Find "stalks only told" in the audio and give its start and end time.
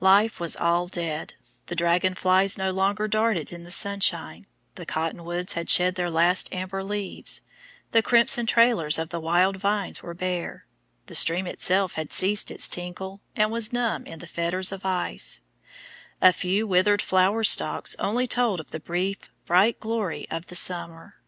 17.44-18.58